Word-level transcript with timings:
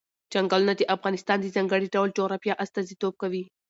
چنګلونه 0.31 0.73
د 0.77 0.81
افغانستان 0.95 1.37
د 1.41 1.45
ځانګړي 1.55 1.87
ډول 1.95 2.09
جغرافیه 2.17 2.59
استازیتوب 2.63 3.13
کوي. 3.21 3.43